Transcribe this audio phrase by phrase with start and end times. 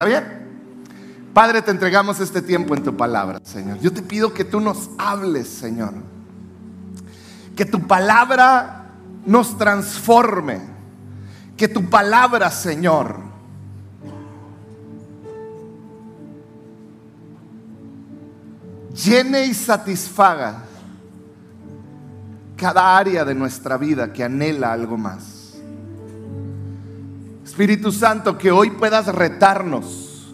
[0.00, 1.32] ¿Está bien?
[1.34, 3.80] Padre, te entregamos este tiempo en tu palabra, Señor.
[3.80, 5.92] Yo te pido que tú nos hables, Señor.
[7.56, 8.92] Que tu palabra
[9.26, 10.60] nos transforme.
[11.56, 13.18] Que tu palabra, Señor,
[18.94, 20.62] llene y satisfaga
[22.56, 25.37] cada área de nuestra vida que anhela algo más.
[27.58, 30.32] Espíritu Santo, que hoy puedas retarnos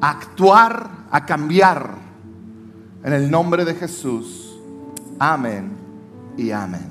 [0.00, 1.96] a actuar, a cambiar
[3.02, 4.56] en el nombre de Jesús.
[5.18, 5.76] Amén
[6.36, 6.86] y amén.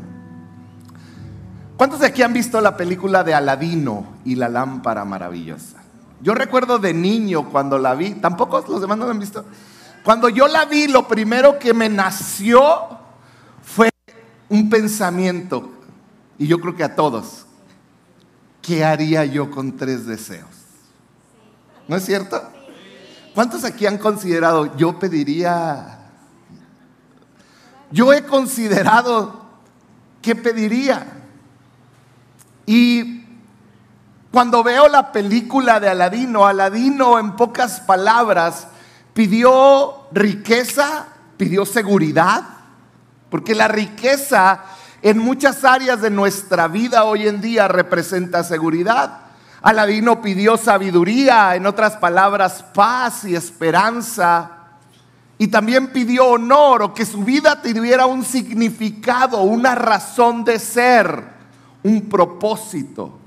[1.77, 5.77] ¿Cuántos de aquí han visto la película de Aladino y la lámpara maravillosa?
[6.21, 9.45] Yo recuerdo de niño cuando la vi, tampoco los demás no la han visto.
[10.03, 12.61] Cuando yo la vi, lo primero que me nació
[13.63, 13.89] fue
[14.49, 15.69] un pensamiento,
[16.37, 17.44] y yo creo que a todos,
[18.65, 20.49] ¿qué haría yo con tres deseos?
[21.87, 22.41] ¿No es cierto?
[23.35, 25.99] ¿Cuántos aquí han considerado, yo pediría,
[27.91, 29.41] yo he considerado,
[30.21, 31.05] ¿qué pediría?
[32.65, 33.25] Y
[34.31, 38.67] cuando veo la película de Aladino, Aladino en pocas palabras
[39.13, 42.43] pidió riqueza, pidió seguridad,
[43.29, 44.63] porque la riqueza
[45.05, 49.19] en muchas áreas de nuestra vida hoy en día representa seguridad.
[49.61, 54.49] Aladino pidió sabiduría, en otras palabras, paz y esperanza.
[55.37, 61.23] Y también pidió honor o que su vida tuviera un significado, una razón de ser
[61.83, 63.19] un propósito.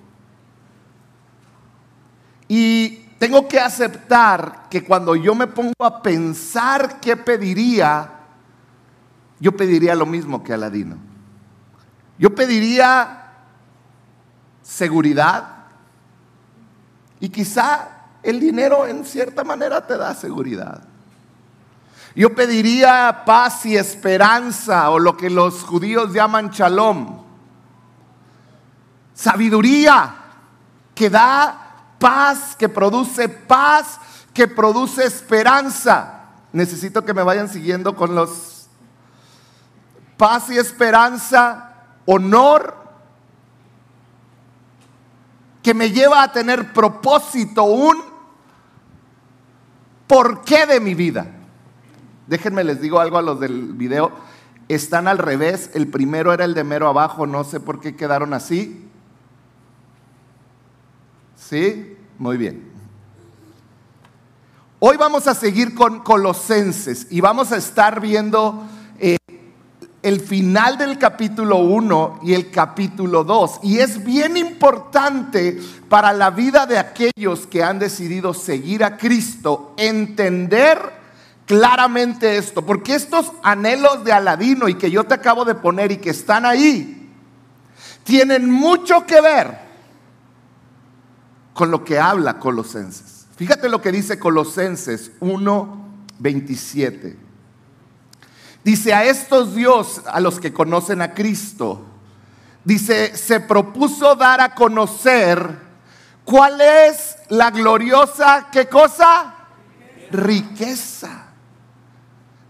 [2.49, 8.15] Y tengo que aceptar que cuando yo me pongo a pensar qué pediría,
[9.39, 11.08] yo pediría lo mismo que Aladino.
[12.19, 13.33] Yo pediría
[14.63, 15.49] seguridad
[17.21, 17.89] y quizá
[18.23, 20.83] el dinero en cierta manera te da seguridad.
[22.15, 27.29] Yo pediría paz y esperanza o lo que los judíos llaman shalom
[29.19, 30.15] sabiduría
[30.95, 33.99] que da paz, que produce paz,
[34.33, 36.21] que produce esperanza.
[36.53, 38.69] Necesito que me vayan siguiendo con los
[40.17, 41.68] paz y esperanza,
[42.11, 42.75] honor,
[45.63, 48.03] que me lleva a tener propósito, un
[50.07, 51.27] porqué de mi vida.
[52.27, 54.11] Déjenme les digo algo a los del video.
[54.69, 55.71] Están al revés.
[55.75, 57.27] El primero era el de mero abajo.
[57.27, 58.89] No sé por qué quedaron así.
[61.37, 61.97] ¿Sí?
[62.19, 62.73] Muy bien.
[64.79, 68.65] Hoy vamos a seguir con Colosenses y vamos a estar viendo
[70.03, 73.61] el final del capítulo 1 y el capítulo 2.
[73.63, 79.75] Y es bien importante para la vida de aquellos que han decidido seguir a Cristo
[79.77, 80.79] entender
[81.47, 85.97] claramente esto, porque estos anhelos de Aladino y que yo te acabo de poner y
[85.97, 87.11] que están ahí,
[88.05, 89.69] tienen mucho que ver
[91.55, 93.27] con lo que habla Colosenses.
[93.37, 97.28] Fíjate lo que dice Colosenses 1:27.
[98.69, 101.87] Dice, a estos Dios, a los que conocen a Cristo,
[102.65, 105.59] dice, se propuso dar a conocer
[106.23, 109.35] cuál es la gloriosa, ¿qué cosa?
[110.11, 111.29] Riqueza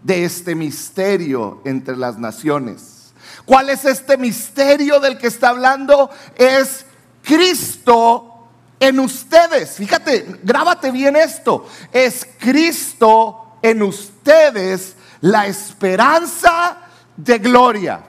[0.03, 3.13] de este misterio entre las naciones.
[3.45, 6.09] ¿Cuál es este misterio del que está hablando?
[6.35, 6.85] Es
[7.23, 9.77] Cristo en ustedes.
[9.77, 11.65] Fíjate, grábate bien esto.
[11.93, 16.77] Es Cristo en ustedes la esperanza
[17.15, 18.01] de gloria.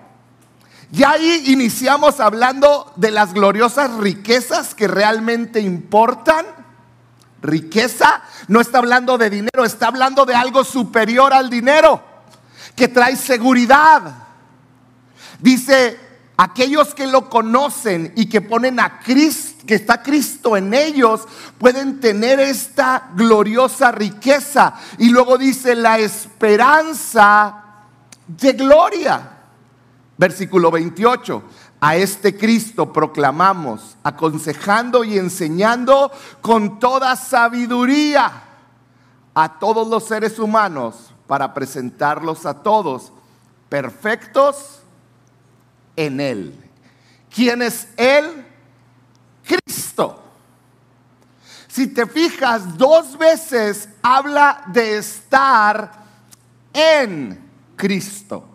[0.92, 6.46] Y ahí iniciamos hablando de las gloriosas riquezas que realmente importan.
[7.42, 12.02] Riqueza no está hablando de dinero, está hablando de algo superior al dinero,
[12.74, 14.02] que trae seguridad.
[15.38, 15.98] Dice,
[16.36, 21.26] aquellos que lo conocen y que ponen a Cristo que está Cristo en ellos,
[21.58, 24.74] pueden tener esta gloriosa riqueza.
[24.98, 27.64] Y luego dice la esperanza
[28.26, 29.38] de gloria.
[30.16, 31.42] Versículo 28.
[31.80, 36.10] A este Cristo proclamamos, aconsejando y enseñando
[36.42, 38.44] con toda sabiduría
[39.34, 43.12] a todos los seres humanos para presentarlos a todos
[43.70, 44.80] perfectos
[45.96, 46.54] en Él.
[47.34, 48.46] ¿Quién es Él?
[49.50, 50.22] Cristo.
[51.66, 55.92] Si te fijas, dos veces habla de estar
[56.72, 58.46] en Cristo.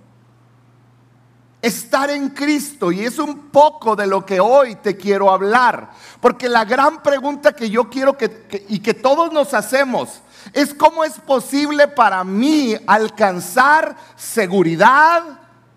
[1.62, 2.92] estar en Cristo.
[2.92, 5.90] Y es un poco de lo que hoy te quiero hablar.
[6.22, 10.22] Porque la gran pregunta que yo quiero que, y que todos nos hacemos
[10.54, 15.24] es cómo es posible para mí alcanzar seguridad,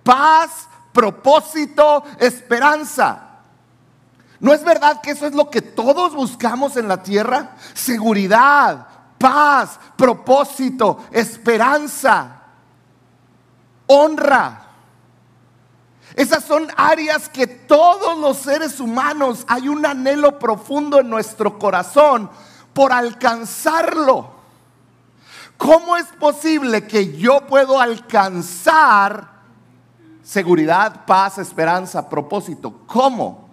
[0.03, 3.28] paz, propósito, esperanza.
[4.41, 7.57] ¿No es verdad que eso es lo que todos buscamos en la tierra?
[7.75, 8.87] Seguridad,
[9.19, 12.43] paz, propósito, esperanza,
[13.87, 14.65] honra.
[16.15, 22.31] Esas son áreas que todos los seres humanos hay un anhelo profundo en nuestro corazón
[22.73, 24.39] por alcanzarlo.
[25.57, 29.29] ¿Cómo es posible que yo puedo alcanzar
[30.23, 32.83] seguridad, paz, esperanza, propósito?
[32.87, 33.48] ¿Cómo?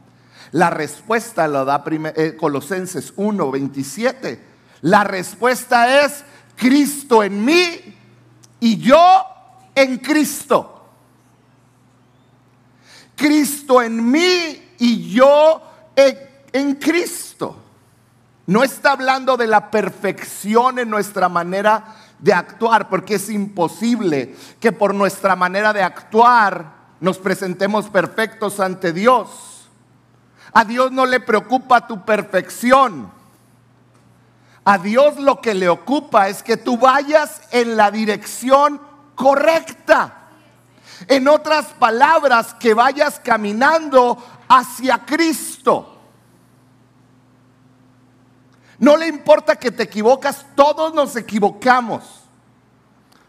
[0.52, 4.40] La respuesta la da eh, Colosenses 1, 27.
[4.82, 6.24] La respuesta es
[6.56, 7.96] Cristo en mí
[8.60, 9.26] y yo
[9.74, 10.72] en Cristo.
[13.16, 15.62] Cristo en mí y yo
[15.96, 17.58] en, Cristo.
[18.48, 24.72] No está hablando de la perfección en nuestra manera de actuar, porque es imposible que
[24.72, 29.55] por nuestra manera de actuar nos presentemos perfectos ante Dios.
[30.56, 33.12] A Dios no le preocupa tu perfección.
[34.64, 38.80] A Dios lo que le ocupa es que tú vayas en la dirección
[39.16, 40.30] correcta.
[41.10, 44.18] En otras palabras, que vayas caminando
[44.48, 46.00] hacia Cristo.
[48.80, 52.22] No le importa que te equivocas, todos nos equivocamos.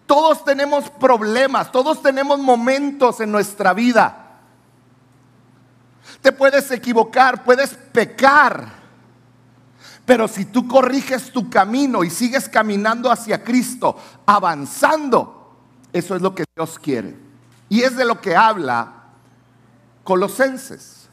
[0.07, 4.26] Todos tenemos problemas, todos tenemos momentos en nuestra vida.
[6.23, 8.77] Te puedes equivocar, puedes pecar.
[10.05, 15.57] Pero si tú corriges tu camino y sigues caminando hacia Cristo, avanzando,
[15.93, 17.17] eso es lo que Dios quiere.
[17.69, 18.93] Y es de lo que habla
[20.05, 21.09] Colosenses.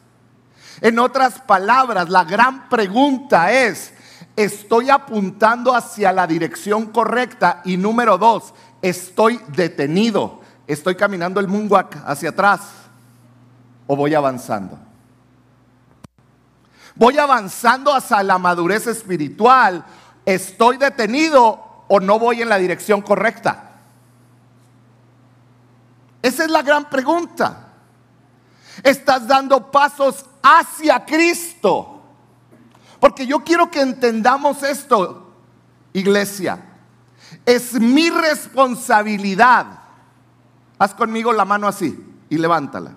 [0.82, 3.94] En otras palabras, la gran pregunta es,
[4.36, 7.62] ¿estoy apuntando hacia la dirección correcta?
[7.66, 10.42] Y número dos, ¿estoy detenido?
[10.68, 12.62] ¿Estoy caminando el moonwalk hacia atrás?
[13.88, 14.78] ¿O voy avanzando?
[16.96, 19.84] ¿Voy avanzando hacia la madurez espiritual?
[20.26, 23.72] ¿Estoy detenido o no voy en la dirección correcta?
[26.22, 27.68] Esa es la gran pregunta.
[28.84, 32.02] Estás dando pasos hacia Cristo.
[33.00, 35.34] Porque yo quiero que entendamos esto,
[35.92, 36.64] iglesia.
[37.46, 39.66] Es mi responsabilidad.
[40.80, 41.98] Haz conmigo la mano así
[42.30, 42.94] y levántala.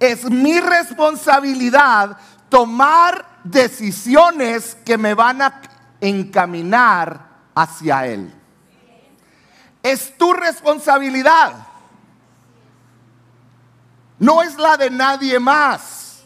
[0.00, 5.60] Es mi responsabilidad tomar decisiones que me van a
[6.00, 7.20] encaminar
[7.54, 8.32] hacia Él.
[9.82, 11.54] Es tu responsabilidad
[14.18, 16.22] no es la de nadie más.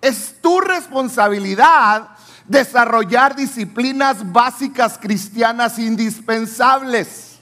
[0.00, 2.08] Es tu responsabilidad
[2.46, 7.38] desarrollar disciplinas básicas cristianas indispensables.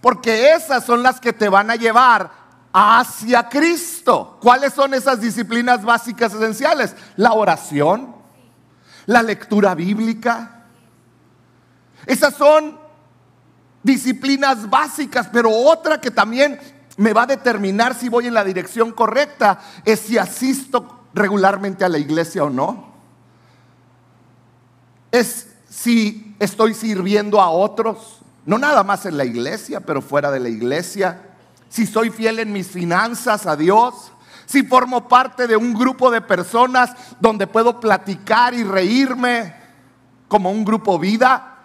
[0.00, 2.41] Porque esas son las que te van a llevar
[2.72, 4.38] hacia Cristo.
[4.40, 6.94] ¿Cuáles son esas disciplinas básicas esenciales?
[7.16, 8.14] La oración,
[9.06, 10.64] la lectura bíblica.
[12.06, 12.78] Esas son
[13.82, 16.58] disciplinas básicas, pero otra que también
[16.96, 21.88] me va a determinar si voy en la dirección correcta es si asisto regularmente a
[21.88, 22.92] la iglesia o no.
[25.10, 30.40] Es si estoy sirviendo a otros, no nada más en la iglesia, pero fuera de
[30.40, 31.31] la iglesia.
[31.72, 34.12] Si soy fiel en mis finanzas a Dios.
[34.44, 39.56] Si formo parte de un grupo de personas donde puedo platicar y reírme
[40.28, 41.60] como un grupo vida.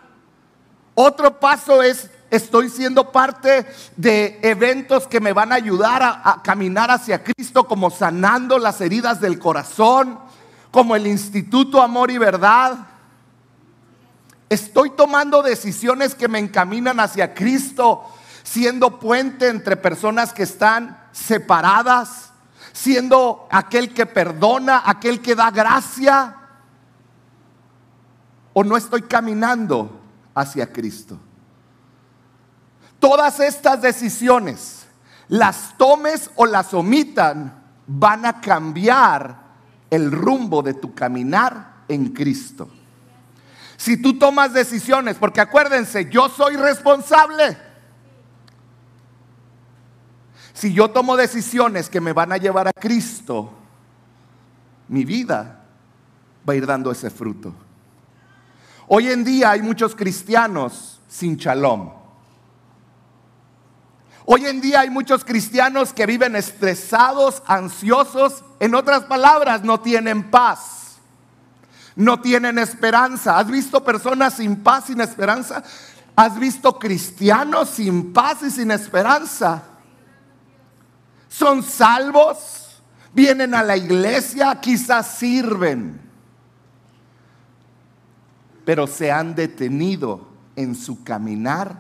[0.95, 3.65] Otro paso es estoy siendo parte
[3.97, 9.19] de eventos que me van a ayudar a, caminar hacia Cristo, como sanando las heridas
[9.19, 10.19] del corazón,
[10.71, 12.77] como el Instituto Amor y Verdad.
[14.47, 18.05] Estoy tomando decisiones que me encaminan hacia Cristo,
[18.48, 22.32] siendo puente entre personas que están separadas,
[22.72, 26.34] siendo aquel que perdona, aquel que da gracia.
[28.54, 30.00] O no estoy caminando
[30.34, 31.20] hacia Cristo.
[33.00, 34.88] Todas estas decisiones,
[35.27, 37.54] las tomes o las omitan,
[37.86, 39.42] van a cambiar
[39.89, 42.70] el rumbo de tu caminar en Cristo.
[43.75, 47.66] Si tú tomas decisiones, porque acuérdense, yo soy responsable.
[50.57, 53.53] Si yo tomo decisiones que me van a llevar a Cristo,
[54.87, 55.61] mi vida
[56.49, 57.53] va a ir dando ese fruto.
[58.87, 61.91] Hoy en día hay muchos cristianos sin shalom.
[64.25, 70.31] Hoy en día hay muchos cristianos que viven estresados, ansiosos, en otras palabras, no tienen
[70.31, 70.97] paz,
[71.95, 73.37] no tienen esperanza.
[73.37, 75.61] ¿Has visto personas sin paz, sin esperanza?
[76.15, 79.61] ¿Has visto cristianos sin paz y sin esperanza?
[81.38, 82.82] Son salvos,
[83.13, 86.01] vienen a la iglesia, quizás sirven,
[88.65, 91.75] pero se han detenido en su caminar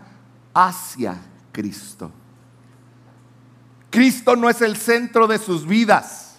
[0.53, 1.17] hacia
[1.51, 2.11] Cristo.
[3.89, 6.35] Cristo no es el centro de sus vidas.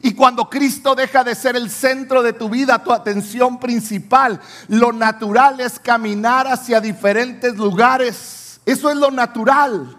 [0.00, 4.94] Y cuando Cristo deja de ser el centro de tu vida, tu atención principal, lo
[4.94, 8.62] natural es caminar hacia diferentes lugares.
[8.64, 9.98] Eso es lo natural.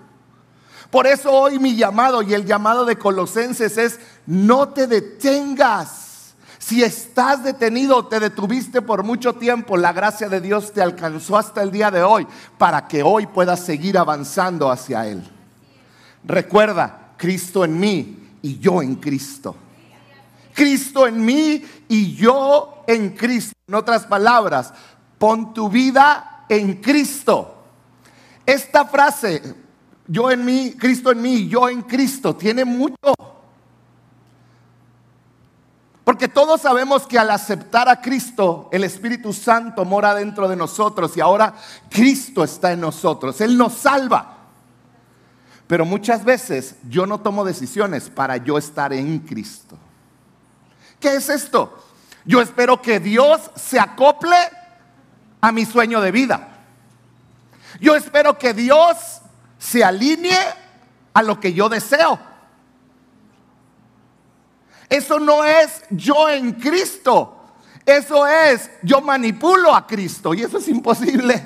[0.92, 6.36] Por eso hoy mi llamado y el llamado de Colosenses es, no te detengas.
[6.60, 11.64] Si estás detenido, te detuviste por mucho tiempo, la gracia de Dios te alcanzó hasta
[11.64, 15.24] el día de hoy para que hoy puedas seguir avanzando hacia Él.
[16.24, 19.56] Recuerda, Cristo en mí y yo en Cristo.
[20.54, 23.56] Cristo en mí y yo en Cristo.
[23.68, 24.74] En otras palabras,
[25.18, 27.64] pon tu vida en Cristo.
[28.46, 29.56] Esta frase,
[30.08, 32.96] yo en mí, Cristo en mí yo en Cristo, tiene mucho.
[36.04, 41.16] Porque todos sabemos que al aceptar a Cristo, el Espíritu Santo mora dentro de nosotros
[41.16, 41.54] y ahora
[41.90, 43.40] Cristo está en nosotros.
[43.40, 44.38] Él nos salva.
[45.68, 49.78] Pero muchas veces yo no tomo decisiones para yo estar en Cristo.
[51.00, 51.82] ¿Qué es esto?
[52.26, 54.36] Yo espero que Dios se acople
[55.40, 56.50] a mi sueño de vida.
[57.80, 59.21] Yo espero que Dios
[59.62, 60.40] se alinee
[61.14, 62.20] a lo que yo deseo.
[64.90, 67.38] Eso no es yo en Cristo.
[67.86, 71.46] Eso es yo manipulo a Cristo y eso es imposible.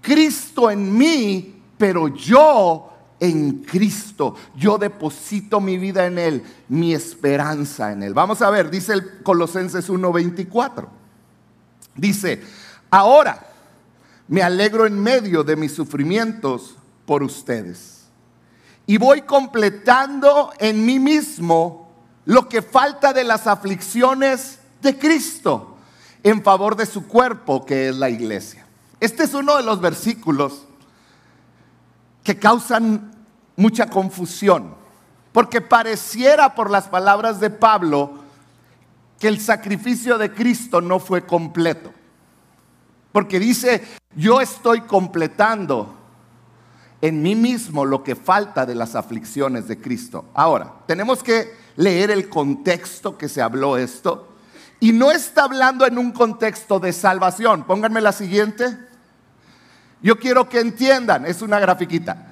[0.00, 2.90] Cristo en mí, pero yo
[3.20, 4.34] en Cristo.
[4.56, 8.14] Yo deposito mi vida en Él, mi esperanza en Él.
[8.14, 10.88] Vamos a ver, dice el Colosenses 1:24.
[11.94, 12.42] Dice,
[12.90, 13.49] ahora
[14.30, 18.04] me alegro en medio de mis sufrimientos por ustedes.
[18.86, 21.90] Y voy completando en mí mismo
[22.26, 25.76] lo que falta de las aflicciones de Cristo
[26.22, 28.64] en favor de su cuerpo, que es la iglesia.
[29.00, 30.64] Este es uno de los versículos
[32.22, 33.10] que causan
[33.56, 34.76] mucha confusión,
[35.32, 38.20] porque pareciera por las palabras de Pablo
[39.18, 41.92] que el sacrificio de Cristo no fue completo.
[43.12, 43.82] Porque dice,
[44.14, 45.96] yo estoy completando
[47.00, 50.26] en mí mismo lo que falta de las aflicciones de Cristo.
[50.34, 54.28] Ahora, tenemos que leer el contexto que se habló esto.
[54.80, 57.64] Y no está hablando en un contexto de salvación.
[57.64, 58.76] Pónganme la siguiente.
[60.02, 62.26] Yo quiero que entiendan, es una grafiquita.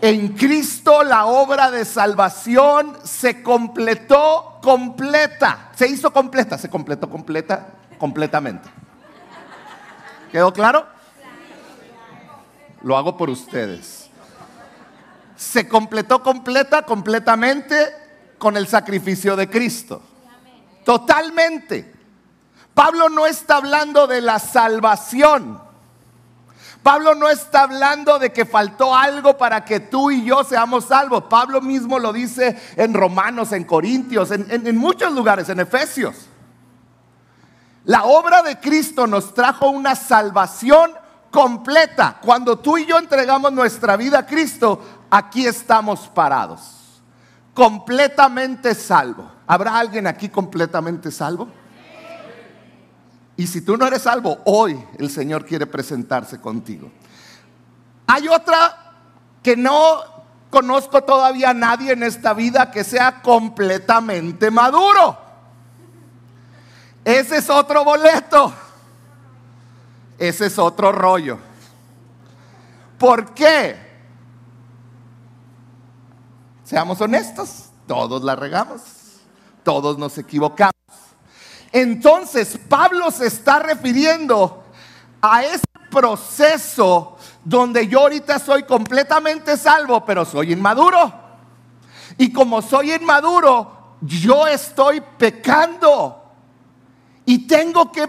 [0.00, 5.70] En Cristo la obra de salvación se completó completa.
[5.74, 7.66] Se hizo completa, se completó completa,
[7.98, 8.68] completamente.
[10.30, 10.86] ¿Quedó claro?
[12.82, 14.10] Lo hago por ustedes.
[15.36, 17.74] Se completó completa, completamente
[18.38, 20.02] con el sacrificio de Cristo.
[20.84, 21.92] Totalmente.
[22.74, 25.60] Pablo no está hablando de la salvación.
[26.82, 31.24] Pablo no está hablando de que faltó algo para que tú y yo seamos salvos.
[31.28, 36.27] Pablo mismo lo dice en Romanos, en Corintios, en, muchos lugares, en Efesios.
[37.88, 40.90] La obra de Cristo nos trajo una salvación
[41.30, 42.18] completa.
[42.20, 46.60] Cuando tú y yo entregamos nuestra vida a Cristo, aquí estamos parados.
[47.54, 49.32] Completamente salvo.
[49.46, 51.48] ¿Habrá alguien aquí completamente salvo?
[53.38, 56.90] Y si tú no eres salvo, hoy el Señor quiere presentarse contigo.
[58.06, 58.96] Hay otra
[59.42, 60.02] que no
[60.50, 65.27] conozco todavía a nadie en esta vida que sea completamente maduro.
[67.08, 68.52] Ese es otro boleto.
[70.18, 71.38] Ese es otro rollo.
[72.98, 73.74] ¿Por qué?
[76.64, 78.82] Seamos honestos, todos la regamos,
[79.62, 80.74] todos nos equivocamos.
[81.72, 84.64] Entonces Pablo se está refiriendo
[85.22, 91.10] a ese proceso donde yo ahorita soy completamente salvo, pero soy inmaduro.
[92.18, 96.27] Y como soy inmaduro, yo estoy pecando.
[97.28, 98.08] Y tengo que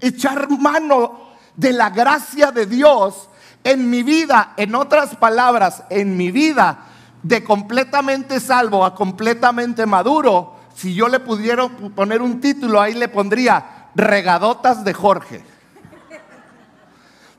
[0.00, 3.30] echar mano de la gracia de Dios
[3.64, 4.52] en mi vida.
[4.58, 6.80] En otras palabras, en mi vida
[7.22, 13.08] de completamente salvo a completamente maduro si yo le pudiera poner un título, ahí le
[13.08, 15.42] pondría Regadotas de Jorge.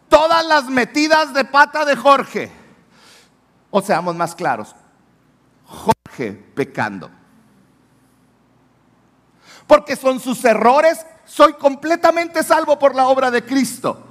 [0.10, 2.52] todas las metidas de pata de Jorge.
[3.70, 4.76] O seamos más claros,
[5.64, 7.12] Jorge pecando.
[9.74, 14.04] Porque son sus errores, soy completamente salvo por la obra de Cristo.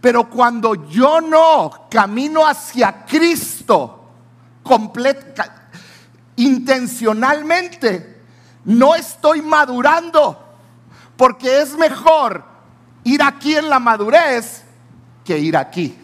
[0.00, 4.10] Pero cuando yo no camino hacia Cristo
[6.34, 8.24] intencionalmente,
[8.64, 10.36] no estoy madurando.
[11.16, 12.44] Porque es mejor
[13.04, 14.64] ir aquí en la madurez
[15.24, 15.96] que ir aquí.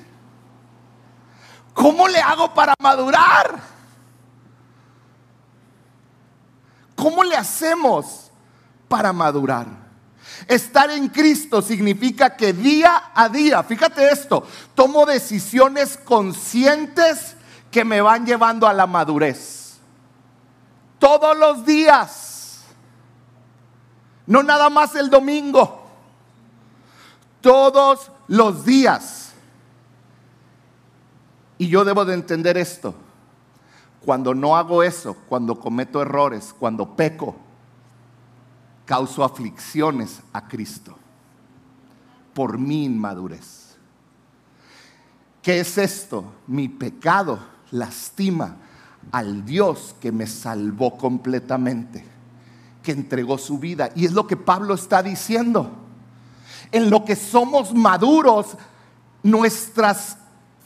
[1.74, 3.58] ¿Cómo le hago para madurar?
[6.94, 8.28] ¿Cómo le hacemos
[8.92, 9.66] para madurar?
[10.46, 17.34] Estar en Cristo significa que día a día, fíjate esto, tomo decisiones conscientes
[17.70, 19.78] que me van llevando a la madurez.
[20.98, 22.64] Todos los días,
[24.26, 25.86] no nada más el domingo,
[27.40, 29.32] todos los días.
[31.56, 32.94] Y yo debo de entender esto.
[34.04, 37.36] Cuando no hago eso, cuando cometo errores, cuando peco,
[38.84, 40.96] causo aflicciones a Cristo
[42.34, 43.76] por mi inmadurez.
[45.42, 46.32] ¿Qué es esto?
[46.46, 47.38] Mi pecado
[47.72, 48.56] lastima
[49.10, 52.04] al Dios que me salvó completamente,
[52.82, 53.90] que entregó su vida.
[53.94, 55.70] Y es lo que Pablo está diciendo.
[56.70, 58.56] En lo que somos maduros,
[59.22, 60.16] nuestras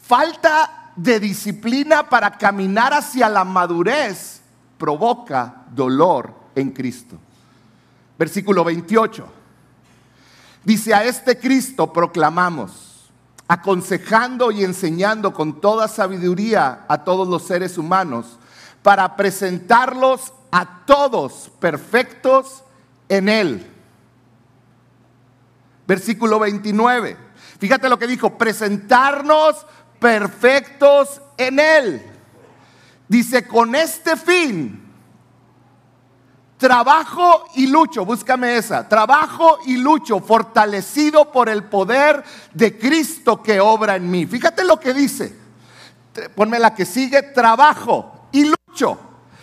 [0.03, 4.41] falta de disciplina para caminar hacia la madurez
[4.79, 7.19] provoca dolor en Cristo.
[8.19, 9.27] Versículo 28.
[10.65, 13.11] Dice, a este Cristo proclamamos,
[13.47, 18.39] aconsejando y enseñando con toda sabiduría a todos los seres humanos,
[18.83, 22.65] para presentarlos a todos perfectos
[23.09, 23.67] en Él.
[25.87, 27.17] Versículo 29.
[27.59, 29.67] Fíjate lo que dijo, presentarnos
[30.01, 32.03] perfectos en Él.
[33.09, 34.86] Dice, con este fin
[36.59, 38.89] Trabajo y lucho, búscame esa.
[38.89, 44.27] Trabajo y lucho, fortalecido por el poder de Cristo que obra en mí.
[44.27, 45.37] Fíjate lo que dice.
[46.35, 48.99] Ponme la que sigue, trabajo y lucho.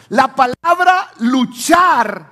[0.10, 2.26] La palabra luchar,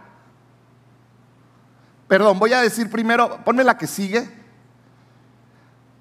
[2.08, 4.27] perdón, voy a decir primero, ponme la que sigue.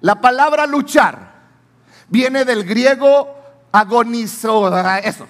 [0.01, 1.33] La palabra luchar
[2.09, 3.35] viene del griego
[3.71, 5.27] agonizo, eso,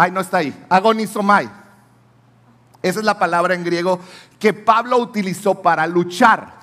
[0.00, 0.64] Ay, no está ahí.
[0.70, 1.50] Agonizomai.
[2.80, 4.00] Esa es la palabra en griego
[4.38, 6.54] que Pablo utilizó para luchar.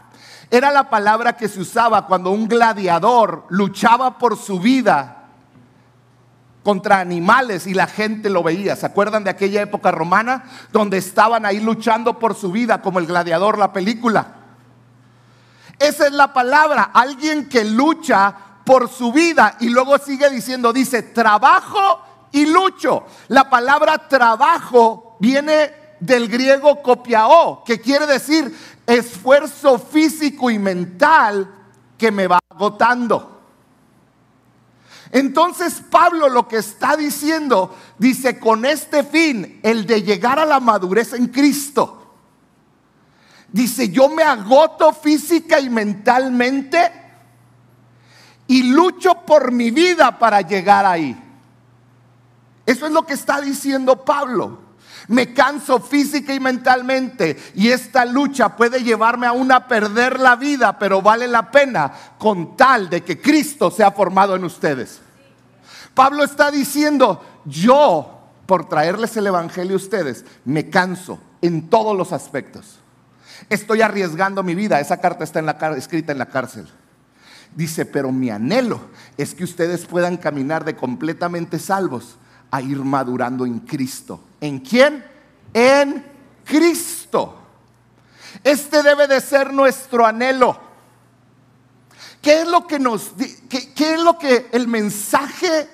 [0.50, 5.26] Era la palabra que se usaba cuando un gladiador luchaba por su vida
[6.64, 8.76] contra animales y la gente lo veía.
[8.76, 13.06] ¿Se acuerdan de aquella época romana donde estaban ahí luchando por su vida como el
[13.06, 14.34] gladiador, la película?
[15.78, 21.04] Esa es la palabra, alguien que lucha por su vida y luego sigue diciendo, dice,
[21.04, 23.06] trabajo y lucho.
[23.30, 31.54] La palabra trabajo viene del griego copiao, que quiere decir esfuerzo físico y mental
[31.98, 33.42] que me va agotando.
[35.12, 40.60] Entonces Pablo lo que está diciendo, dice, con este fin, el de llegar a la
[40.60, 41.94] madurez en Cristo.
[43.50, 46.92] Dice, yo me agoto física y mentalmente
[48.48, 51.27] y lucho por mi vida para llegar ahí.
[52.68, 54.60] Eso es lo que está diciendo Pablo.
[55.08, 60.78] Me canso física y mentalmente y esta lucha puede llevarme a una perder la vida,
[60.78, 65.00] pero vale la pena con tal de que Cristo sea formado en ustedes.
[65.94, 72.12] Pablo está diciendo, yo por traerles el Evangelio a ustedes, me canso en todos los
[72.12, 72.80] aspectos.
[73.50, 74.82] Estoy arriesgando mi vida.
[74.82, 75.40] Esa carta está
[75.78, 76.68] escrita en la cárcel.
[77.56, 78.82] Dice, pero mi anhelo
[79.16, 82.18] es que ustedes puedan caminar de completamente salvos
[82.52, 84.20] a ir madurando en Cristo.
[84.40, 85.04] ¿En quién?
[85.54, 86.06] En
[86.44, 87.38] Cristo.
[88.44, 90.60] Este debe de ser nuestro anhelo.
[92.22, 93.14] ¿Qué es lo que nos
[93.50, 95.70] qué, qué es lo que el mensaje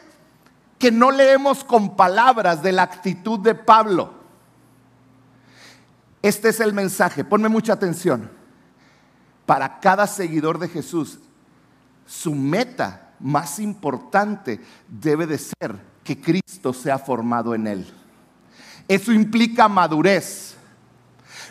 [0.78, 4.14] que no leemos con palabras de la actitud de Pablo?
[6.22, 8.30] Este es el mensaje, ponme mucha atención.
[9.46, 11.20] Para cada seguidor de Jesús,
[12.06, 17.94] su meta más importante debe de ser que Cristo sea formado en él.
[18.88, 20.56] Eso implica madurez.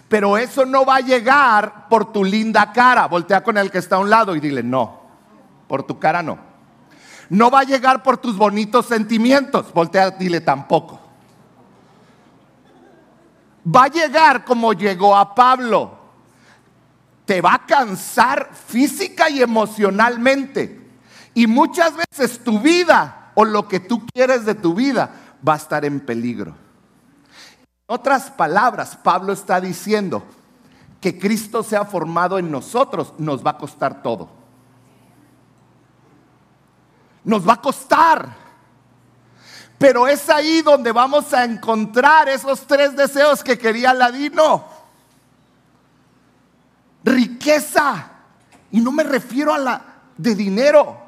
[0.08, 3.06] Pero eso no va a llegar por tu linda cara.
[3.06, 5.00] Voltea con el que está a un lado y dile, no,
[5.68, 6.38] por tu cara no.
[7.30, 9.72] No va a llegar por tus bonitos sentimientos.
[9.72, 11.00] Voltea, dile tampoco.
[13.64, 16.02] Va a llegar como llegó a Pablo
[17.24, 20.80] te va a cansar física y emocionalmente.
[21.34, 25.10] Y muchas veces tu vida o lo que tú quieres de tu vida
[25.46, 26.54] va a estar en peligro.
[27.88, 30.24] En otras palabras, Pablo está diciendo
[31.00, 34.28] que Cristo sea formado en nosotros nos va a costar todo.
[37.24, 38.36] Nos va a costar.
[39.78, 44.64] Pero es ahí donde vamos a encontrar esos tres deseos que quería Ladino.
[47.02, 48.10] Riqueza.
[48.70, 49.84] Y no me refiero a la
[50.16, 51.01] de dinero.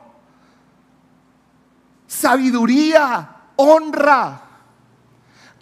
[2.21, 4.41] Sabiduría, honra.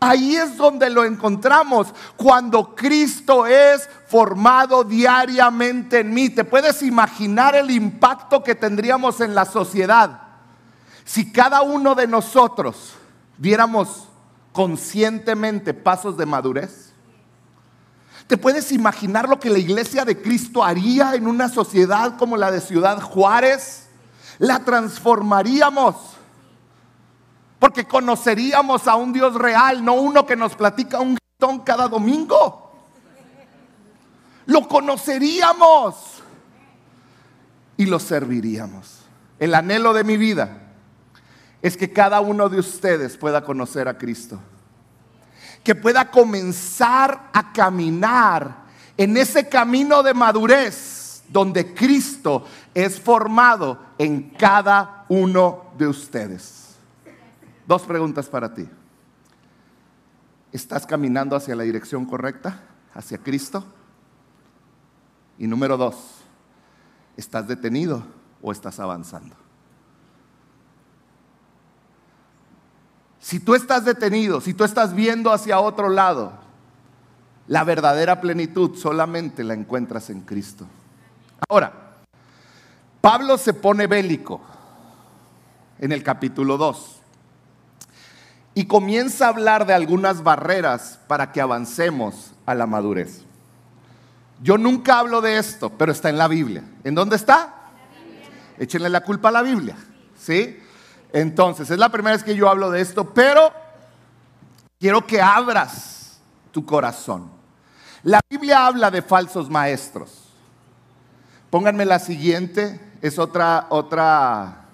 [0.00, 6.28] Ahí es donde lo encontramos, cuando Cristo es formado diariamente en mí.
[6.28, 10.20] ¿Te puedes imaginar el impacto que tendríamos en la sociedad
[11.04, 12.94] si cada uno de nosotros
[13.38, 14.08] diéramos
[14.52, 16.92] conscientemente pasos de madurez?
[18.26, 22.50] ¿Te puedes imaginar lo que la iglesia de Cristo haría en una sociedad como la
[22.50, 23.88] de Ciudad Juárez?
[24.38, 26.21] La transformaríamos.
[27.62, 32.72] Porque conoceríamos a un Dios real, no uno que nos platica un gritón cada domingo.
[34.46, 35.94] Lo conoceríamos
[37.76, 39.02] y lo serviríamos.
[39.38, 40.58] El anhelo de mi vida
[41.62, 44.40] es que cada uno de ustedes pueda conocer a Cristo.
[45.62, 48.56] Que pueda comenzar a caminar
[48.96, 52.44] en ese camino de madurez donde Cristo
[52.74, 56.61] es formado en cada uno de ustedes.
[57.66, 58.68] Dos preguntas para ti.
[60.52, 62.60] ¿Estás caminando hacia la dirección correcta?
[62.94, 63.64] ¿Hacia Cristo?
[65.38, 65.96] Y número dos,
[67.16, 68.02] ¿estás detenido
[68.42, 69.34] o estás avanzando?
[73.18, 76.32] Si tú estás detenido, si tú estás viendo hacia otro lado,
[77.46, 80.66] la verdadera plenitud solamente la encuentras en Cristo.
[81.48, 81.72] Ahora,
[83.00, 84.40] Pablo se pone bélico
[85.78, 87.01] en el capítulo 2
[88.54, 93.22] y comienza a hablar de algunas barreras para que avancemos a la madurez.
[94.42, 96.64] Yo nunca hablo de esto, pero está en la Biblia.
[96.84, 97.54] ¿En dónde está?
[98.58, 99.76] Échenle la culpa a la Biblia,
[100.18, 100.58] ¿sí?
[101.12, 103.52] Entonces, es la primera vez que yo hablo de esto, pero
[104.80, 107.30] quiero que abras tu corazón.
[108.02, 110.24] La Biblia habla de falsos maestros.
[111.50, 114.64] Pónganme la siguiente, es otra, otra,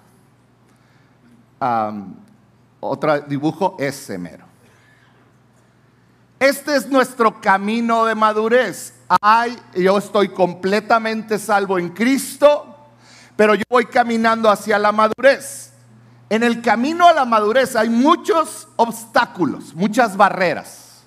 [2.79, 4.45] otro dibujo, es mero.
[6.39, 8.93] Este es nuestro camino de madurez.
[9.21, 12.77] Ay, yo estoy completamente salvo en Cristo,
[13.35, 15.73] pero yo voy caminando hacia la madurez.
[16.29, 21.01] En el camino a la madurez hay muchos obstáculos, muchas barreras.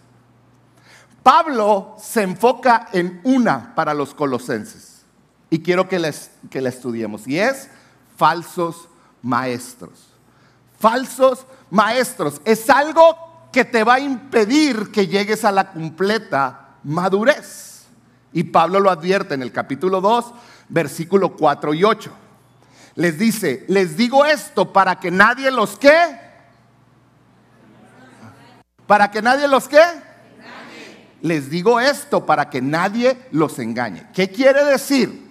[1.22, 5.02] Pablo se enfoca en una para los colosenses
[5.48, 7.70] y quiero que, les, que la estudiemos y es
[8.16, 8.88] falsos
[9.22, 10.08] maestros.
[10.78, 11.61] Falsos maestros
[12.44, 17.86] es algo que te va a impedir que llegues a la completa madurez.
[18.32, 20.32] Y Pablo lo advierte en el capítulo 2,
[20.68, 22.12] versículo 4 y 8
[22.94, 26.20] les dice, les digo esto para que nadie los qué.
[28.86, 29.82] Para que nadie los qué.
[31.22, 34.08] Les digo esto para que nadie los engañe.
[34.12, 35.30] ¿Qué quiere decir?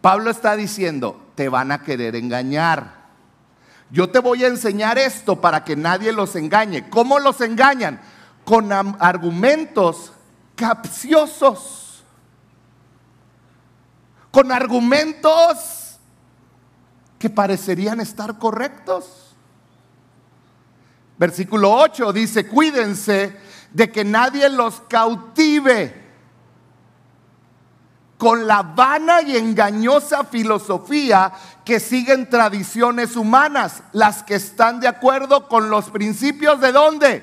[0.00, 2.97] Pablo está diciendo, te van a querer engañar.
[3.90, 6.88] Yo te voy a enseñar esto para que nadie los engañe.
[6.90, 8.00] ¿Cómo los engañan?
[8.44, 10.12] Con argumentos
[10.54, 12.04] capciosos.
[14.30, 15.98] Con argumentos
[17.18, 19.34] que parecerían estar correctos.
[21.16, 23.36] Versículo 8 dice, cuídense
[23.72, 26.07] de que nadie los cautive
[28.18, 31.32] con la vana y engañosa filosofía
[31.64, 37.22] que siguen tradiciones humanas, las que están de acuerdo con los principios de dónde?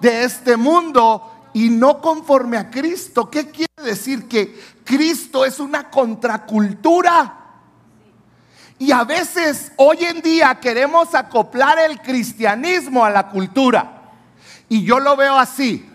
[0.00, 3.30] De este mundo y no conforme a Cristo.
[3.30, 4.26] ¿Qué quiere decir?
[4.26, 7.36] Que Cristo es una contracultura.
[8.78, 14.12] Y a veces hoy en día queremos acoplar el cristianismo a la cultura.
[14.70, 15.86] Y yo lo veo así.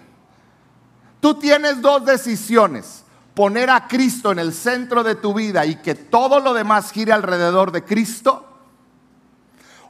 [1.20, 3.05] Tú tienes dos decisiones.
[3.36, 7.12] Poner a Cristo en el centro de tu vida y que todo lo demás gire
[7.12, 8.48] alrededor de Cristo.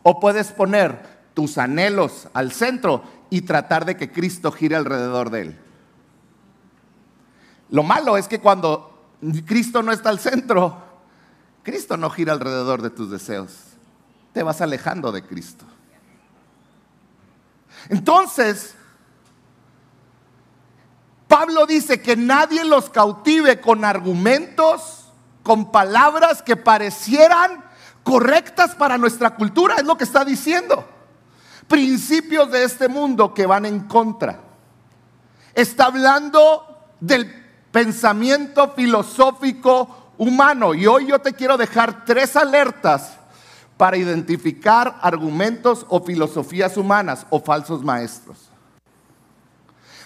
[0.04, 5.42] O puedes poner tus anhelos al centro y tratar de que Cristo gire alrededor de
[5.42, 5.60] él.
[7.70, 9.14] Lo malo es que cuando
[9.46, 10.78] Cristo no está al centro,
[11.64, 13.54] Cristo no gira alrededor de tus deseos.
[14.34, 15.66] Te vas alejando de Cristo.
[17.90, 18.76] Entonces,
[21.28, 25.06] Pablo dice que nadie los cautive con argumentos,
[25.44, 27.64] con palabras que parecieran
[28.04, 30.88] correctas para nuestra cultura, es lo que está diciendo.
[31.68, 34.40] Principios de este mundo que van en contra.
[35.56, 40.74] Está hablando del pensamiento filosófico humano.
[40.74, 43.18] Y hoy yo te quiero dejar tres alertas
[43.78, 48.45] para identificar argumentos o filosofías humanas o falsos maestros.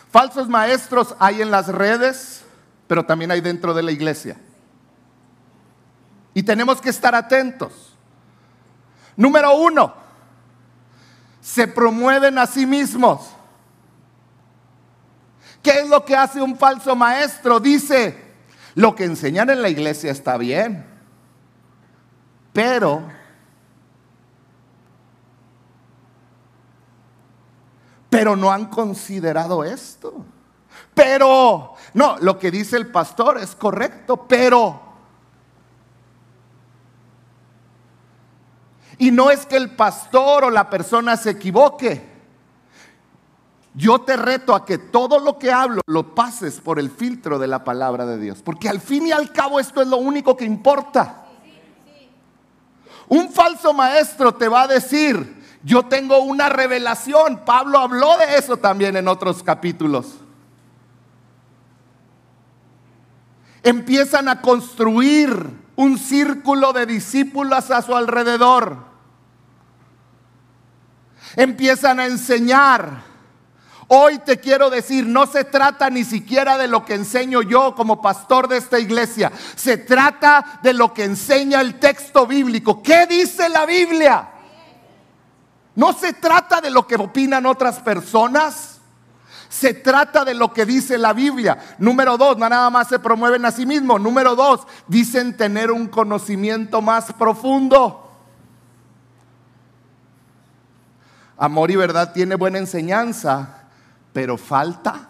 [0.10, 2.44] Falsos maestros hay en las redes,
[2.88, 4.38] pero también hay dentro de la iglesia.
[6.34, 7.96] Y tenemos que estar atentos.
[9.16, 9.94] Número uno,
[11.42, 13.30] se promueven a sí mismos.
[15.62, 17.60] ¿Qué es lo que hace un falso maestro?
[17.60, 18.34] Dice,
[18.76, 20.86] lo que enseñan en la iglesia está bien,
[22.54, 23.04] pero
[28.10, 30.26] pero no han considerado esto.
[30.94, 34.88] Pero, no, lo que dice el pastor es correcto, pero...
[38.98, 42.10] Y no es que el pastor o la persona se equivoque.
[43.74, 47.48] Yo te reto a que todo lo que hablo lo pases por el filtro de
[47.48, 48.42] la palabra de Dios.
[48.44, 51.28] Porque al fin y al cabo esto es lo único que importa.
[53.08, 57.44] Un falso maestro te va a decir, yo tengo una revelación.
[57.46, 60.16] Pablo habló de eso también en otros capítulos.
[63.62, 68.78] Empiezan a construir un círculo de discípulos a su alrededor.
[71.36, 73.10] Empiezan a enseñar.
[73.88, 78.02] Hoy te quiero decir, no se trata ni siquiera de lo que enseño yo como
[78.02, 79.32] pastor de esta iglesia.
[79.56, 82.82] Se trata de lo que enseña el texto bíblico.
[82.82, 84.30] ¿Qué dice la Biblia?
[85.76, 88.80] No se trata de lo que opinan otras personas.
[89.50, 91.58] Se trata de lo que dice la Biblia.
[91.80, 94.00] Número dos, no nada más se promueven a sí mismos.
[94.00, 98.06] Número dos, dicen tener un conocimiento más profundo.
[101.38, 103.64] Amor y verdad tiene buena enseñanza,
[104.14, 105.09] pero falta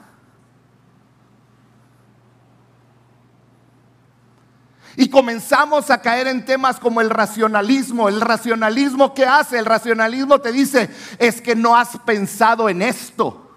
[5.00, 8.10] Y comenzamos a caer en temas como el racionalismo.
[8.10, 9.58] El racionalismo, ¿qué hace?
[9.58, 13.50] El racionalismo te dice, es que no has pensado en esto.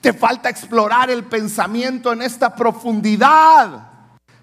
[0.00, 3.88] Te falta explorar el pensamiento en esta profundidad.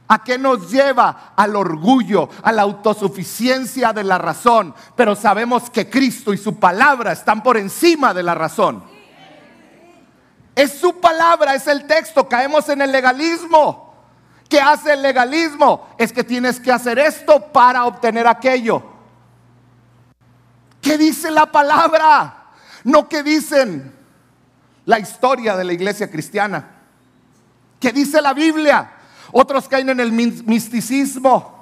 [0.09, 1.31] ¿A qué nos lleva?
[1.33, 4.75] Al orgullo, a la autosuficiencia de la razón.
[4.97, 8.83] Pero sabemos que Cristo y su palabra están por encima de la razón.
[10.53, 12.27] Es su palabra, es el texto.
[12.27, 13.86] Caemos en el legalismo.
[14.49, 15.87] ¿Qué hace el legalismo?
[15.97, 18.83] Es que tienes que hacer esto para obtener aquello.
[20.81, 22.45] ¿Qué dice la palabra?
[22.83, 23.93] No que dicen
[24.85, 26.65] la historia de la iglesia cristiana.
[27.79, 28.91] ¿Qué dice la Biblia?
[29.33, 31.57] Otros caen en el misticismo.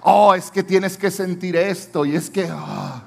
[0.00, 2.48] Oh, es que tienes que sentir esto y es que...
[2.50, 3.02] Ah.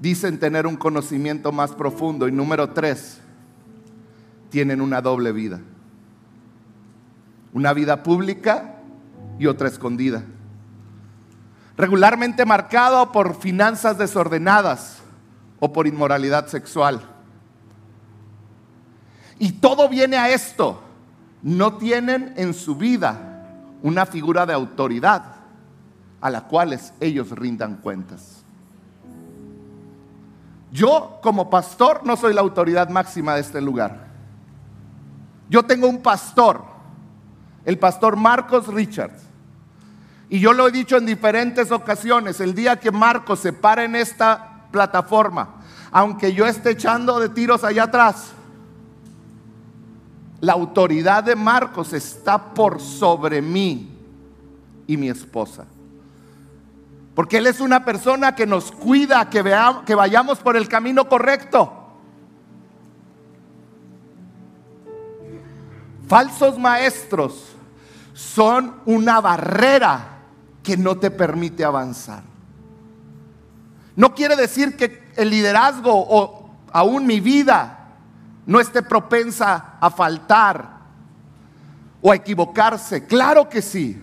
[0.00, 2.26] Dicen tener un conocimiento más profundo.
[2.26, 3.20] Y número tres,
[4.52, 5.60] tienen una doble vida.
[7.54, 8.76] Una vida pública
[9.38, 10.22] y otra escondida.
[11.76, 14.98] Regularmente marcado por finanzas desordenadas
[15.58, 17.00] o por inmoralidad sexual.
[19.38, 20.82] Y todo viene a esto.
[21.42, 23.46] No tienen en su vida
[23.82, 25.24] una figura de autoridad
[26.20, 28.44] a la cual ellos rindan cuentas.
[30.70, 34.11] Yo como pastor no soy la autoridad máxima de este lugar.
[35.52, 36.64] Yo tengo un pastor,
[37.66, 39.20] el pastor Marcos Richards.
[40.30, 43.94] Y yo lo he dicho en diferentes ocasiones, el día que Marcos se para en
[43.94, 45.56] esta plataforma,
[45.90, 48.32] aunque yo esté echando de tiros allá atrás,
[50.40, 53.94] la autoridad de Marcos está por sobre mí
[54.86, 55.66] y mi esposa.
[57.14, 59.44] Porque Él es una persona que nos cuida, que,
[59.84, 61.81] que vayamos por el camino correcto.
[66.12, 67.56] Falsos maestros
[68.12, 70.18] son una barrera
[70.62, 72.22] que no te permite avanzar.
[73.96, 77.94] No quiere decir que el liderazgo o aún mi vida
[78.44, 80.80] no esté propensa a faltar
[82.02, 83.06] o a equivocarse.
[83.06, 83.98] Claro que sí.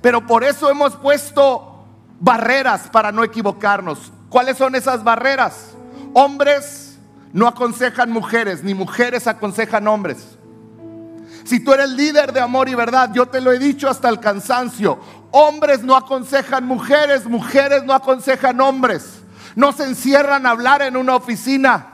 [0.00, 1.84] Pero por eso hemos puesto
[2.20, 4.12] barreras para no equivocarnos.
[4.28, 5.74] ¿Cuáles son esas barreras?
[6.14, 6.96] Hombres
[7.32, 10.35] no aconsejan mujeres, ni mujeres aconsejan hombres.
[11.46, 14.18] Si tú eres líder de amor y verdad, yo te lo he dicho hasta el
[14.18, 14.98] cansancio.
[15.30, 19.22] Hombres no aconsejan mujeres, mujeres no aconsejan hombres.
[19.54, 21.86] no se encierran a hablar en una oficina.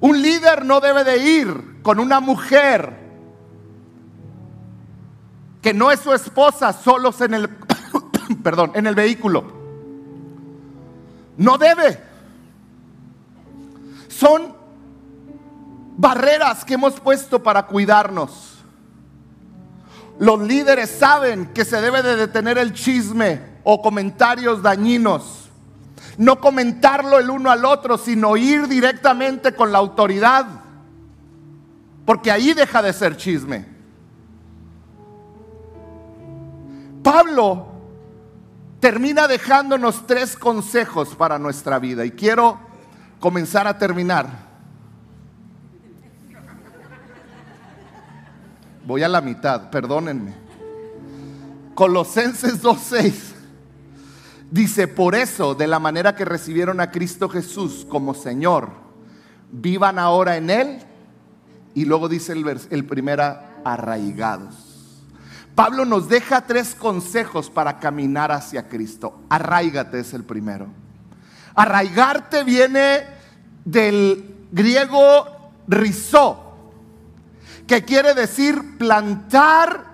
[0.00, 2.98] Un líder no debe de ir con una mujer
[5.60, 7.48] que no es su esposa solos en el
[8.42, 9.44] perdón, en el vehículo.
[11.36, 12.11] No debe.
[14.18, 14.54] Son
[15.96, 18.58] barreras que hemos puesto para cuidarnos.
[20.18, 25.42] Los líderes saben que se debe de detener el chisme o comentarios dañinos
[26.18, 30.46] no comentarlo el uno al otro, sino ir directamente con la autoridad.
[32.04, 33.66] Porque ahí deja de ser chisme.
[37.02, 37.66] Pablo
[38.80, 42.58] termina dejándonos tres consejos para nuestra vida y quiero
[43.22, 44.26] comenzar a terminar.
[48.84, 50.34] Voy a la mitad, perdónenme.
[51.74, 53.32] Colosenses 2.6
[54.50, 58.70] Dice, por eso, de la manera que recibieron a Cristo Jesús como Señor,
[59.52, 60.78] vivan ahora en Él.
[61.74, 65.04] Y luego dice el, el primera, arraigados.
[65.54, 69.22] Pablo nos deja tres consejos para caminar hacia Cristo.
[69.30, 70.81] Arraigate es el primero.
[71.54, 73.04] Arraigarte viene
[73.64, 76.72] del griego rizó,
[77.66, 79.92] que quiere decir plantar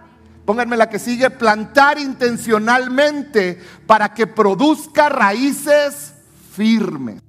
[0.48, 6.14] pónganme la que sigue, plantar intencionalmente para que produzca raíces
[6.52, 7.20] firmes.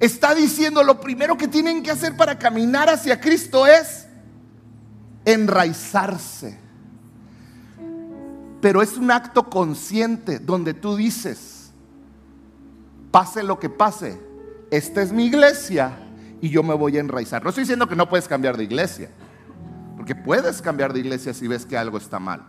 [0.00, 4.08] Está diciendo lo primero que tienen que hacer para caminar hacia Cristo es
[5.24, 6.58] enraizarse.
[8.60, 11.63] Pero es un acto consciente donde tú dices,
[13.14, 14.20] pase lo que pase,
[14.72, 15.96] esta es mi iglesia
[16.40, 17.44] y yo me voy a enraizar.
[17.44, 19.08] No estoy diciendo que no puedes cambiar de iglesia.
[19.96, 22.44] Porque puedes cambiar de iglesia si ves que algo está mal.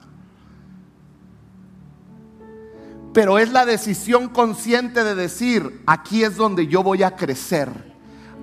[3.13, 7.69] Pero es la decisión consciente de decir, aquí es donde yo voy a crecer,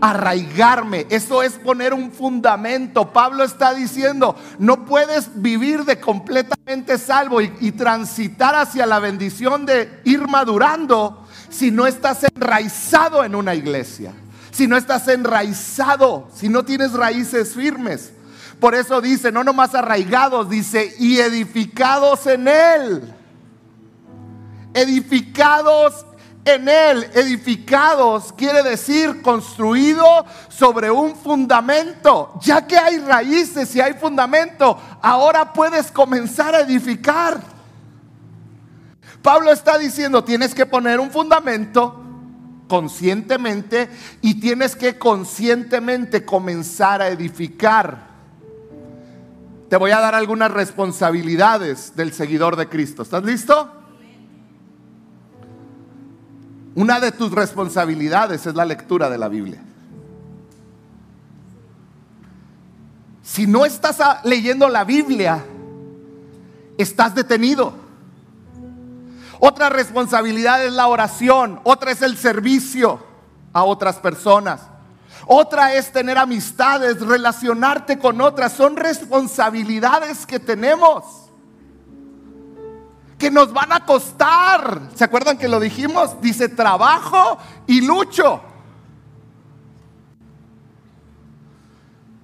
[0.01, 1.09] arraigarme.
[1.11, 3.13] Eso es poner un fundamento.
[3.13, 9.67] Pablo está diciendo, no puedes vivir de completamente salvo y, y transitar hacia la bendición
[9.67, 11.22] de ir madurando
[11.53, 14.12] si no estás enraizado en una iglesia.
[14.51, 18.12] Si no estás enraizado, si no tienes raíces firmes.
[18.59, 23.15] Por eso dice, no nomás arraigados, dice, y edificados en Él.
[24.75, 26.07] Edificados
[26.45, 27.11] en Él.
[27.15, 30.07] Edificados quiere decir construido
[30.49, 32.38] sobre un fundamento.
[32.41, 37.52] Ya que hay raíces y hay fundamento, ahora puedes comenzar a edificar.
[39.23, 41.99] Pablo está diciendo, tienes que poner un fundamento
[42.69, 43.89] conscientemente
[44.21, 48.13] y tienes que conscientemente comenzar a edificar
[49.73, 53.01] te voy a dar algunas responsabilidades del seguidor de Cristo.
[53.01, 53.73] ¿Estás listo?
[56.75, 59.63] Una de tus responsabilidades es la lectura de la Biblia.
[63.23, 65.43] Si no estás leyendo la Biblia,
[66.77, 67.73] estás detenido.
[69.45, 73.05] Otra responsabilidad es la oración, otra es el servicio
[73.53, 74.61] a otras personas.
[75.27, 78.53] Otra es tener amistades, relacionarte con otras.
[78.53, 81.03] Son responsabilidades que tenemos.
[83.19, 84.83] Que nos van a costar.
[84.95, 86.21] ¿Se acuerdan que lo dijimos?
[86.21, 88.41] Dice trabajo y lucho.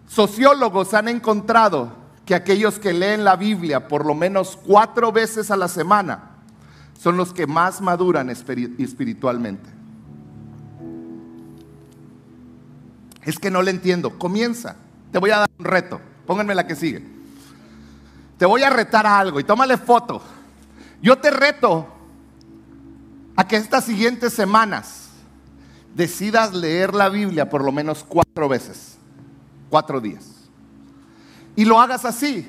[0.07, 1.91] Sociólogos han encontrado
[2.25, 6.28] que aquellos que leen la Biblia por lo menos cuatro veces a la semana
[6.99, 9.71] son los que más maduran espiritualmente.
[13.23, 14.19] Es que no le entiendo.
[14.19, 14.77] Comienza.
[15.13, 16.01] Te voy a dar un reto.
[16.27, 17.07] Pónganme la que sigue.
[18.37, 20.21] Te voy a retar a algo y tómale foto.
[21.01, 21.87] Yo te reto
[23.37, 25.11] a que estas siguientes semanas
[25.95, 28.99] decidas leer la Biblia por lo menos cuatro veces.
[29.71, 30.49] Cuatro días.
[31.55, 32.49] Y lo hagas así.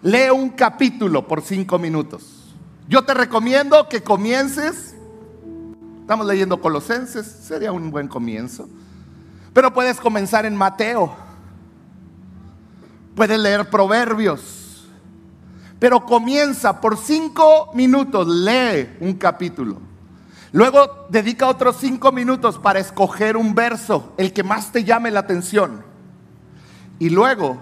[0.00, 2.43] Lee un capítulo por cinco minutos.
[2.88, 4.94] Yo te recomiendo que comiences.
[6.00, 7.26] Estamos leyendo Colosenses.
[7.26, 8.68] Sería un buen comienzo
[9.54, 11.14] pero puedes comenzar en Mateo.
[13.14, 14.90] Puedes leer Proverbios.
[15.78, 19.80] Pero comienza por cinco minutos, lee un capítulo.
[20.50, 25.20] Luego dedica otros cinco minutos para escoger un verso, el que más te llame la
[25.20, 25.84] atención.
[26.98, 27.58] Y luego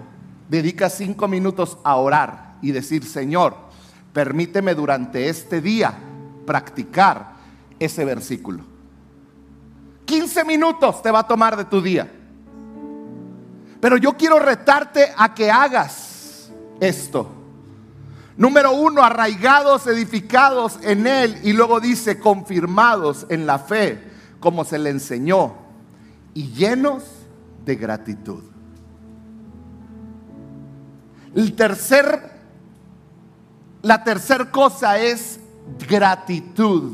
[0.49, 3.55] dedica cinco minutos a orar y decir, Señor,
[4.13, 5.93] permíteme durante este día
[6.45, 7.33] practicar
[7.79, 8.63] ese versículo.
[10.05, 12.09] 15 minutos te va a tomar de tu día.
[13.79, 16.49] Pero yo quiero retarte a que hagas
[16.79, 17.29] esto.
[18.37, 21.37] Número uno, arraigados, edificados en Él.
[21.43, 24.01] Y luego dice, confirmados en la fe,
[24.39, 25.55] como se le enseñó.
[26.33, 27.03] Y llenos
[27.65, 28.43] de gratitud.
[31.35, 32.32] El tercer,
[33.83, 35.39] la tercer cosa es
[35.87, 36.93] gratitud.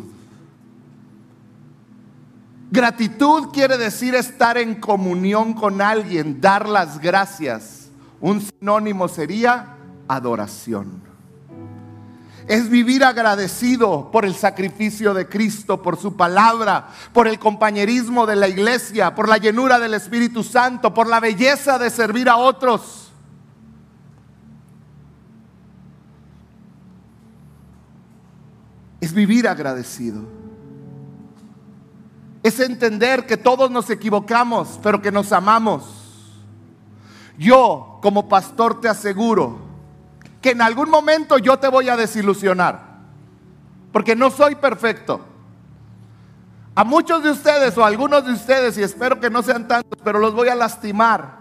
[2.72, 7.90] Gratitud quiere decir estar en comunión con alguien, dar las gracias.
[8.20, 9.78] Un sinónimo sería
[10.08, 11.02] adoración.
[12.48, 18.36] Es vivir agradecido por el sacrificio de Cristo, por su palabra, por el compañerismo de
[18.36, 23.09] la iglesia, por la llenura del Espíritu Santo, por la belleza de servir a otros.
[29.02, 30.24] Es vivir agradecido.
[32.43, 36.00] Es entender que todos nos equivocamos, pero que nos amamos.
[37.38, 39.60] Yo, como pastor, te aseguro
[40.41, 43.00] que en algún momento yo te voy a desilusionar,
[43.91, 45.22] porque no soy perfecto.
[46.76, 50.00] A muchos de ustedes o a algunos de ustedes, y espero que no sean tantos,
[50.04, 51.39] pero los voy a lastimar,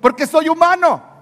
[0.00, 1.15] porque soy humano.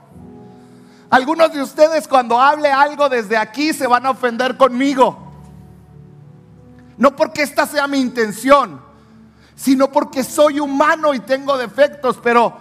[1.14, 5.16] Algunos de ustedes cuando hable algo desde aquí se van a ofender conmigo.
[6.96, 8.80] No porque esta sea mi intención,
[9.54, 12.52] sino porque soy humano y tengo defectos, pero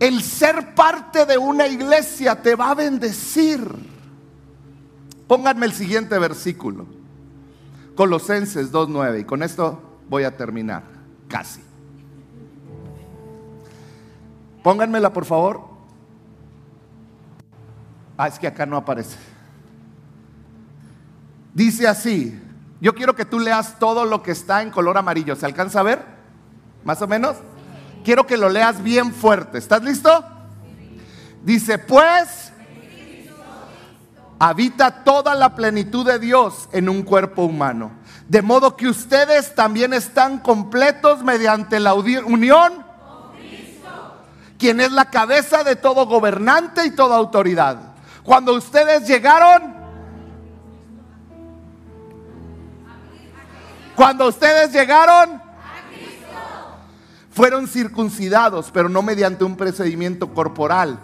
[0.00, 3.60] el ser parte de una iglesia te va a bendecir.
[5.26, 6.86] Pónganme el siguiente versículo.
[7.94, 9.20] Colosenses 2.9.
[9.20, 10.84] Y con esto voy a terminar.
[11.28, 11.60] Casi.
[14.62, 15.73] Pónganmela por favor.
[18.16, 19.16] Ah, es que acá no aparece.
[21.52, 22.40] Dice así.
[22.80, 25.36] Yo quiero que tú leas todo lo que está en color amarillo.
[25.36, 26.04] ¿Se alcanza a ver?
[26.84, 27.36] ¿Más o menos?
[28.04, 29.58] quiero que lo leas bien fuerte.
[29.58, 30.24] ¿Estás listo?
[31.42, 32.52] Dice, pues
[34.38, 37.92] habita toda la plenitud de Dios en un cuerpo humano.
[38.28, 42.84] De modo que ustedes también están completos mediante la unión
[44.56, 47.93] quien es la cabeza de todo gobernante y toda autoridad.
[48.24, 49.74] Cuando ustedes llegaron,
[53.94, 55.42] cuando ustedes llegaron,
[57.30, 60.98] fueron circuncidados, pero no mediante un procedimiento corporal.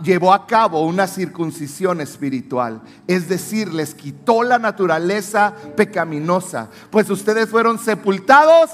[0.00, 7.48] Llevó a cabo una circuncisión espiritual, es decir, les quitó la naturaleza pecaminosa, pues ustedes
[7.48, 8.70] fueron sepultados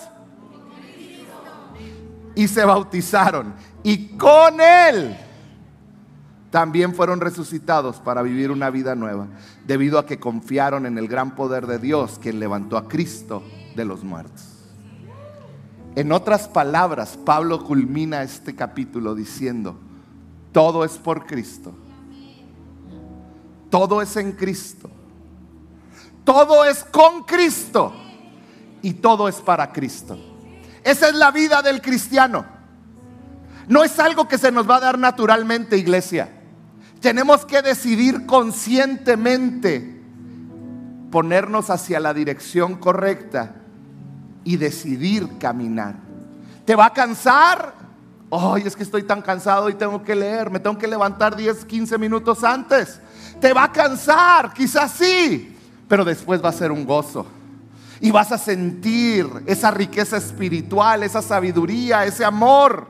[2.35, 5.17] y se bautizaron, y con Él
[6.55, 9.27] también fueron resucitados para vivir una vida nueva,
[9.67, 13.43] debido a que confiaron en el gran poder de Dios, quien levantó a Cristo
[13.75, 14.45] de los muertos.
[15.97, 19.77] En otras palabras, Pablo culmina este capítulo diciendo,
[20.53, 21.75] todo es por Cristo.
[23.69, 24.89] Todo es en Cristo.
[26.23, 27.93] Todo es con Cristo.
[28.81, 30.17] Y todo es para Cristo.
[30.85, 32.47] Esa es la vida del cristiano.
[33.67, 36.43] No es algo que se nos va a dar naturalmente, iglesia.
[37.05, 40.01] Tenemos que decidir conscientemente
[41.11, 43.57] ponernos hacia la dirección correcta
[44.43, 45.97] y decidir caminar.
[46.65, 47.75] ¿Te va a cansar?
[48.31, 51.67] Ay, es que estoy tan cansado y tengo que leer, me tengo que levantar 10,
[51.67, 52.99] 15 minutos antes.
[53.39, 55.55] Te va a cansar, quizás sí,
[55.87, 57.27] pero después va a ser un gozo.
[58.01, 62.87] Y vas a sentir esa riqueza espiritual, esa sabiduría, ese amor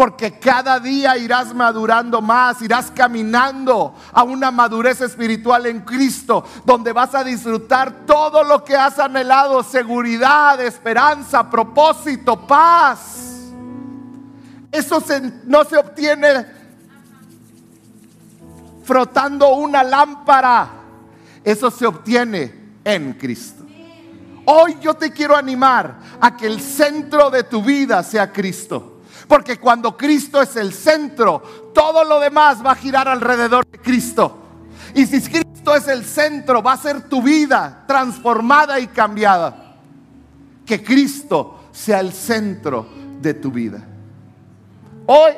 [0.00, 6.90] porque cada día irás madurando más, irás caminando a una madurez espiritual en Cristo, donde
[6.94, 13.50] vas a disfrutar todo lo que has anhelado, seguridad, esperanza, propósito, paz.
[14.72, 15.04] Eso
[15.44, 16.46] no se obtiene
[18.82, 20.70] frotando una lámpara,
[21.44, 23.66] eso se obtiene en Cristo.
[24.46, 28.99] Hoy yo te quiero animar a que el centro de tu vida sea Cristo.
[29.30, 34.36] Porque cuando Cristo es el centro, todo lo demás va a girar alrededor de Cristo.
[34.92, 39.76] Y si Cristo es el centro, va a ser tu vida transformada y cambiada.
[40.66, 42.88] Que Cristo sea el centro
[43.22, 43.86] de tu vida.
[45.06, 45.34] Hoy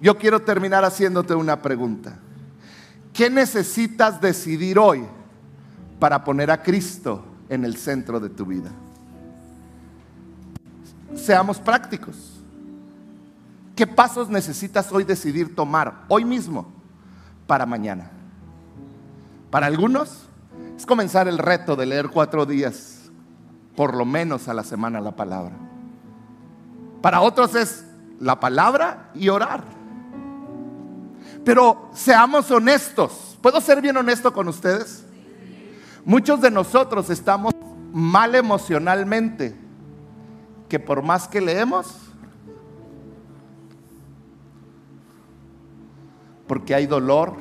[0.00, 2.16] yo quiero terminar haciéndote una pregunta.
[3.12, 5.04] ¿Qué necesitas decidir hoy
[6.00, 8.70] para poner a Cristo en el centro de tu vida?
[11.14, 12.33] Seamos prácticos.
[13.74, 16.72] ¿Qué pasos necesitas hoy decidir tomar, hoy mismo,
[17.46, 18.10] para mañana?
[19.50, 20.26] Para algunos
[20.76, 23.10] es comenzar el reto de leer cuatro días,
[23.74, 25.56] por lo menos a la semana, la palabra.
[27.02, 27.84] Para otros es
[28.20, 29.64] la palabra y orar.
[31.44, 33.36] Pero seamos honestos.
[33.42, 35.04] ¿Puedo ser bien honesto con ustedes?
[36.04, 37.52] Muchos de nosotros estamos
[37.92, 39.56] mal emocionalmente,
[40.68, 42.13] que por más que leemos,
[46.46, 47.34] porque hay dolor,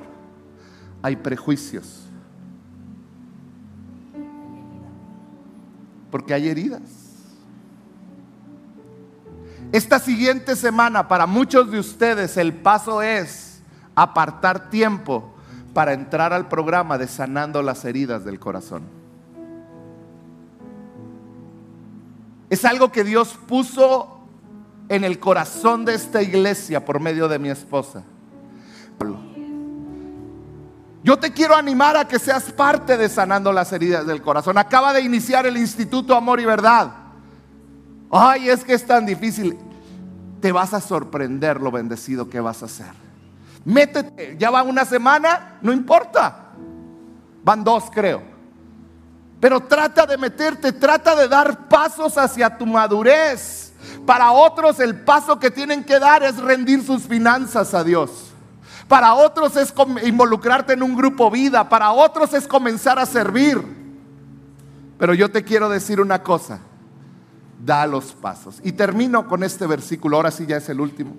[1.02, 2.08] hay prejuicios,
[6.12, 6.82] porque hay heridas.
[9.72, 13.62] Esta siguiente semana para muchos de ustedes el paso es
[13.96, 15.34] apartar tiempo
[15.74, 18.84] para entrar al programa de sanando las heridas del corazón.
[22.50, 24.20] Es algo que Dios puso
[24.88, 28.04] en el corazón de esta iglesia por medio de mi esposa.
[31.04, 34.58] Yo te quiero animar a que seas parte de sanando las heridas del corazón.
[34.58, 36.92] Acaba de iniciar el Instituto Amor y Verdad.
[38.10, 39.58] Ay, es que es tan difícil.
[40.40, 42.92] Te vas a sorprender lo bendecido que vas a ser.
[43.66, 46.52] Métete, ya va una semana, no importa.
[47.44, 48.22] Van dos, creo.
[49.42, 53.74] Pero trata de meterte, trata de dar pasos hacia tu madurez.
[54.06, 58.33] Para otros el paso que tienen que dar es rendir sus finanzas a Dios.
[58.88, 59.74] Para otros es
[60.04, 61.68] involucrarte en un grupo vida.
[61.68, 63.62] Para otros es comenzar a servir.
[64.98, 66.60] Pero yo te quiero decir una cosa.
[67.64, 68.60] Da los pasos.
[68.64, 70.18] Y termino con este versículo.
[70.18, 71.16] Ahora sí ya es el último.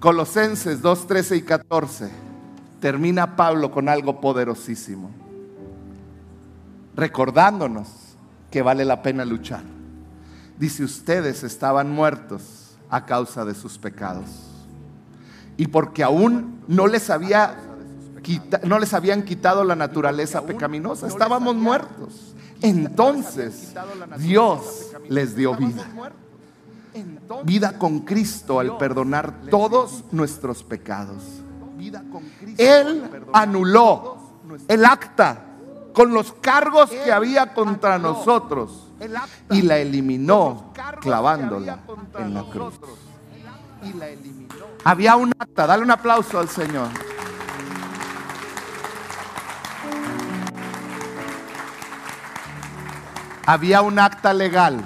[0.00, 2.10] Colosenses 2, 13 y 14.
[2.80, 5.10] Termina Pablo con algo poderosísimo.
[6.96, 7.88] Recordándonos
[8.50, 9.62] que vale la pena luchar.
[10.58, 14.49] Dice, ustedes estaban muertos a causa de sus pecados
[15.60, 17.54] y porque aún no les había
[18.64, 22.34] no les habían quitado la naturaleza pecaminosa, estábamos muertos.
[22.62, 23.74] Entonces
[24.16, 25.86] Dios les dio vida.
[27.44, 31.24] Vida con Cristo al perdonar todos nuestros pecados.
[32.56, 34.16] Él anuló
[34.66, 35.44] el acta
[35.92, 38.86] con los cargos que había contra nosotros
[39.50, 41.80] y la eliminó clavándola
[42.18, 42.80] en la cruz.
[44.84, 46.88] Había un acta, dale un aplauso al Señor.
[53.46, 54.84] Había un acta legal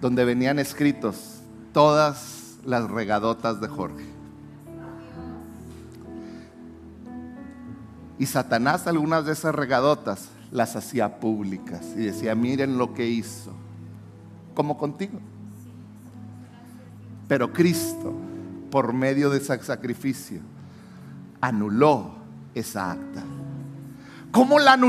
[0.00, 1.40] donde venían escritos
[1.72, 4.06] todas las regadotas de Jorge.
[8.18, 13.52] Y Satanás algunas de esas regadotas las hacía públicas y decía, miren lo que hizo,
[14.54, 15.20] como contigo.
[17.34, 18.14] Pero Cristo
[18.70, 20.38] por medio de ese sacrificio,
[21.40, 22.14] anuló
[22.54, 23.24] esa acta.
[24.30, 24.82] ¿Cómo la anuló?